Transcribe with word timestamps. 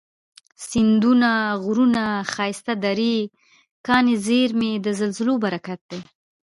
سیندونه، 0.67 1.31
غرونه، 1.63 2.03
ښایستې 2.31 2.73
درې، 2.85 3.15
کاني 3.87 4.15
زیرمي، 4.25 4.71
د 4.85 4.87
زلزلو 4.99 5.33
برکت 5.45 5.79
دی 5.89 6.01